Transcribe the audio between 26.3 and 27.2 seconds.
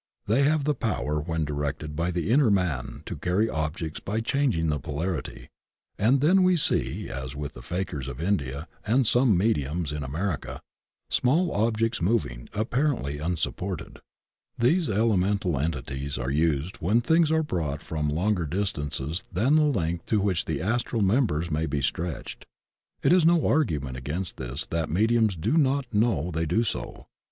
they do so.